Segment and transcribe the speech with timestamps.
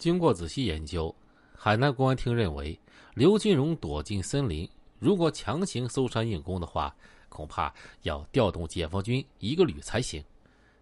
[0.00, 1.14] 经过仔细研究，
[1.54, 2.80] 海南公安厅认为，
[3.12, 4.66] 刘金荣躲进森林，
[4.98, 6.96] 如果强行搜山硬攻的话，
[7.28, 10.24] 恐怕要调动解放军一个旅才行。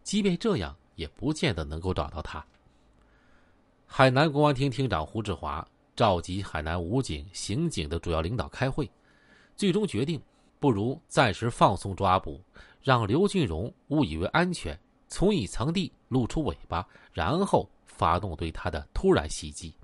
[0.04, 2.46] 即便这样，也不见得能够找到他。
[3.88, 5.66] 海南公安厅厅长胡志华
[5.96, 8.88] 召集海南武警、刑警的主要领导开会，
[9.56, 10.22] 最终决定，
[10.60, 12.40] 不如暂时放松抓捕，
[12.80, 14.78] 让刘金荣误以为安全，
[15.08, 19.74] 从隐藏地露出尾巴，然后发动对他的突然袭击。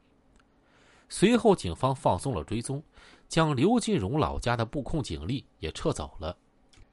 [1.09, 2.83] 随后，警方放松了追踪，
[3.29, 6.37] 将刘金荣老家的布控警力也撤走了，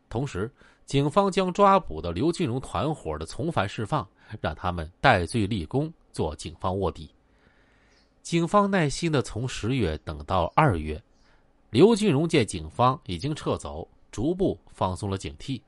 [0.10, 0.52] 同时，
[0.86, 4.08] 警方将抓捕的刘金荣团伙的从犯释放，
[4.40, 5.92] 让他们戴罪立功。
[6.14, 7.10] 做警方卧底。
[8.22, 11.02] 警方耐心的从十月等到二月，
[11.70, 15.62] 刘金荣见警方已经撤走，逐步放松了警惕，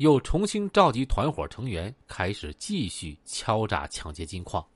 [0.00, 4.66] 又重新召集团伙成员，开始继续敲诈抢劫金矿。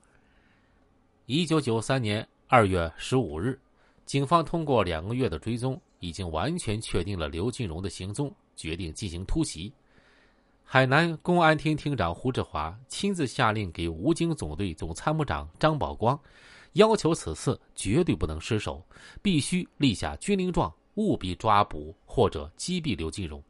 [1.25, 3.59] 一九九三年二月十五日，
[4.05, 9.73] 警方通过两个月的追踪，已经完全确定了刘金荣的行踪，决定进行突袭。
[10.63, 16.21] 海南公安厅厅长胡志华亲自下令给武警总队总参谋长张宝光，
[16.75, 18.85] 要求此次绝对不能失手，
[19.23, 23.43] 必须立下军令状，务必抓捕或者击毙刘金荣。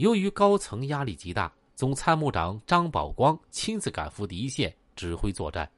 [0.00, 5.70] 由于高层压力极大，总参谋长张宝光亲自赶赴第一线指挥作战。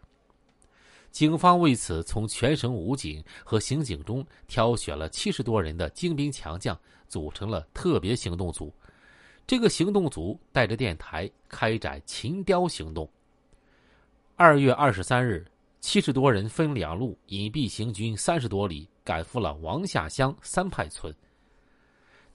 [1.10, 6.78] 警方为此从全省武警和刑警中挑选了七十多人的精兵强将，
[7.08, 8.72] 组成了特别行动组。
[9.44, 13.10] 这个行动组带着电台开展“擒雕”行动。
[14.36, 15.44] 二月二十三日，
[15.80, 21.12] 七十多人分两路隐蔽行军三十多里，赶赴了王下乡三派村。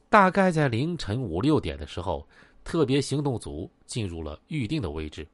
[0.10, 2.26] 大概在凌晨五六点的时候，
[2.64, 5.28] 特别行动组进入了预定的位置。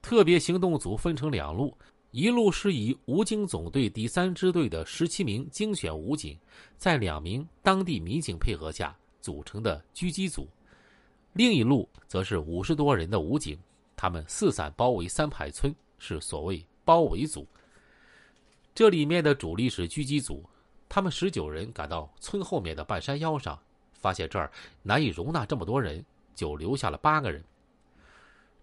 [0.00, 1.76] 特别行动组分成两路，
[2.12, 6.38] 一路是以武警总队第三支队的十七名精选武警，
[6.76, 10.48] 在两名当地民警配合下组成的狙击组。
[11.32, 13.58] 另一路则是五十多人的武警，
[13.96, 17.46] 他们四散包围三排村，是所谓包围组。
[18.74, 20.48] 这里面的主力是狙击组，
[20.88, 23.58] 他们十九人赶到村后面的半山腰上，
[23.98, 24.50] 发现这儿
[24.82, 26.02] 难以容纳这么多人，
[26.34, 27.44] 就留下了八个人。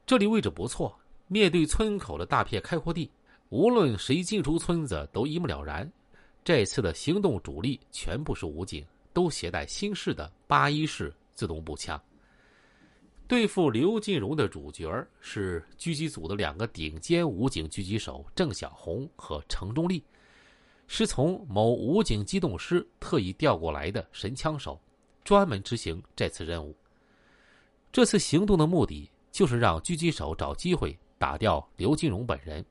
[0.06, 0.98] 这里位置不错，
[1.28, 3.10] 面对村口的大片开阔地，
[3.50, 5.92] 无论谁进出村子都一目了然。
[6.44, 12.00] 这次的行动主力全部是武警，都携带新式的八一式自动步枪。
[13.28, 20.04] 对付刘金荣的主角是狙击组的两个顶尖武警狙击手郑小红和程中立，
[20.86, 24.80] 是从某武警机动师特意调过来的神枪手，
[25.26, 26.74] 专门执行这次任务。
[27.92, 32.64] 这次行动的目的就是让狙击手找机会打掉刘金荣本人，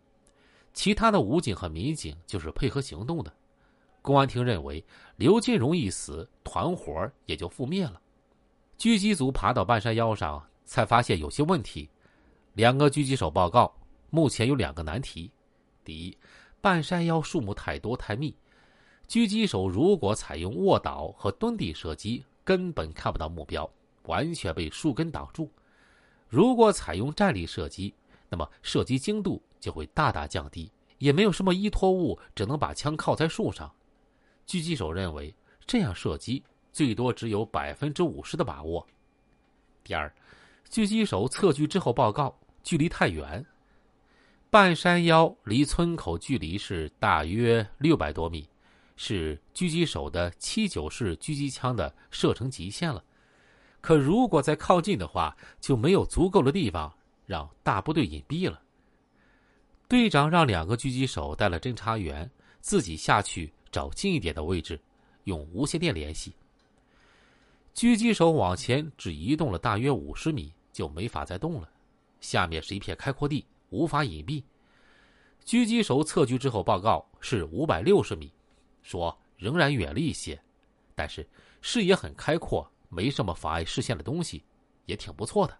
[0.72, 3.32] 其他的武警和民警就是配合行动的。
[4.00, 4.84] 公安厅认为，
[5.16, 8.00] 刘金荣一死，团伙也就覆灭了。
[8.78, 11.88] 狙击组爬到半山腰上，才发现有些问题。
[12.52, 13.74] 两个狙击手报告，
[14.10, 15.30] 目前有两个难题：
[15.82, 16.16] 第一，
[16.60, 18.36] 半山腰树木太多太密，
[19.08, 23.68] 狙击手如果采用卧倒和蹲地射击，根本看不到目标，
[24.04, 25.48] 完全被树根挡住；
[26.28, 27.94] 如果采用站立射击，
[28.28, 33.72] 那么射击精度就会大大降低，也没有什么依托物，只能把枪靠在树上。
[34.46, 35.34] 狙击手认为
[35.66, 36.42] 这样射击。
[36.72, 38.84] 最多只有百分之五十的把握。
[39.84, 40.12] 第二，
[40.68, 43.46] 狙击手测距之后报告距离太远，
[44.50, 48.48] 半山腰离村口距离是大约六百多米，
[48.96, 53.02] 是狙击手的七九式狙击枪的射程极限了。
[53.80, 56.92] 可如果再靠近的话，就没有足够的地方
[57.26, 58.60] 让大部队隐蔽了。
[59.86, 64.80] 队长让两个狙击手带了侦查员，自己下去找近一点的位置，
[65.24, 66.34] 用无线电联系。
[67.74, 71.68] 狙击手往前只移动了大约五十米，就没法再动了。
[72.20, 74.42] 下面是一片开阔地，无法隐蔽。
[75.44, 78.32] 狙击手测距之后报告是五百六十米，
[78.84, 80.40] 说仍然远了一些，
[80.94, 81.26] 但是
[81.60, 84.44] 视野很开阔，没什么妨碍视线的东西，
[84.86, 85.58] 也挺不错的。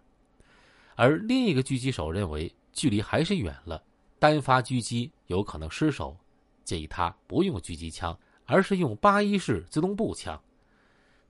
[0.95, 3.83] 而另一个狙击手认为距离还是远了，
[4.19, 6.15] 单发狙击有可能失手，
[6.63, 10.41] 建议他不用狙击枪，而是用八一式自动步枪。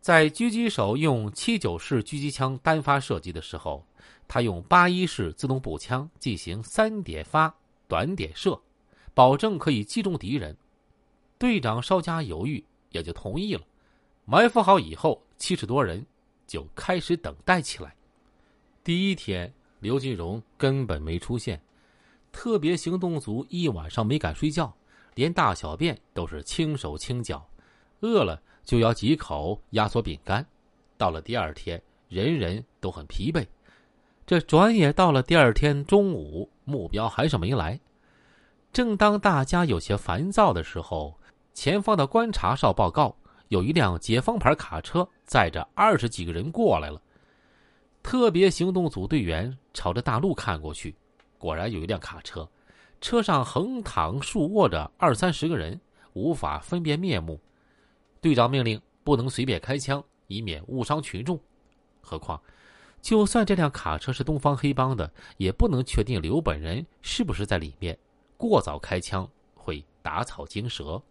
[0.01, 3.83] 在狙击手用七九式狙击枪单发射击的时候，
[4.27, 7.51] 他用八一式自动步枪进行三点发、
[7.87, 8.61] 短点射，
[9.15, 10.55] 保证可以击中敌人。
[11.37, 13.61] 队长稍加犹豫，也就同意了。
[14.25, 16.05] 埋伏好以后，七十多人
[16.47, 17.95] 就开始等待起来。
[18.83, 21.61] 第一天，刘金荣根本没出现，
[22.31, 24.73] 特别行动组一晚上没敢睡觉，
[25.13, 27.45] 连大小便都是轻手轻脚，
[27.99, 30.45] 饿了就咬几口压缩饼干。
[30.97, 33.45] 到了第二天，人人都很疲惫。
[34.25, 37.79] 这转眼到了第二天中午，目标还是没来。
[38.73, 41.17] 正当大家有些烦躁的时候，
[41.55, 43.15] 前方的观察哨报告，
[43.47, 47.01] 有一辆解放牌卡车载着二十几个人过来了。
[48.03, 50.93] 特别行动组队员朝着大路看过去，
[51.37, 52.47] 果然有一辆卡车，
[52.99, 55.79] 车上横躺竖卧着二三十个人，
[56.11, 57.39] 无法分辨面目。
[58.19, 61.39] 队长命令不能随便开枪，以免误伤群众。
[62.01, 62.39] 何况，
[63.01, 67.97] 就算这辆卡车是东方黑帮的，也不能确定刘本人是不是在里面。
[68.35, 71.01] 过早开枪会打草惊蛇。